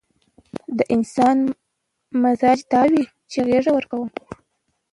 د 0.77 0.79
انسان 0.95 1.37
مزاج 2.21 2.59
دا 2.71 2.81
وي 2.91 3.03
چې 3.31 3.39
غېږه 3.47 3.71
ورکوم. 3.73 4.09